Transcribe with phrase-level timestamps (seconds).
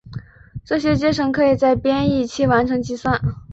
[0.65, 3.21] 这些阶乘可以在编译期完成计算。